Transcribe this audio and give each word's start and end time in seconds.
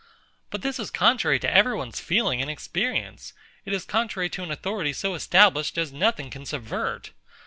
But 0.49 0.63
this 0.63 0.79
is 0.79 0.89
contrary 0.89 1.37
to 1.41 1.53
every 1.55 1.75
one's 1.75 1.99
feeling 1.99 2.41
and 2.41 2.49
experience: 2.49 3.33
It 3.65 3.71
is 3.73 3.85
contrary 3.85 4.29
to 4.31 4.41
an 4.41 4.49
authority 4.49 4.93
so 4.93 5.13
established 5.13 5.77
as 5.77 5.93
nothing 5.93 6.31
can 6.31 6.43
subvert. 6.47 7.11